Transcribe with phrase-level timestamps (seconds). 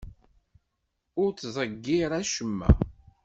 [1.21, 2.69] Ur ttḍeyyir acemma.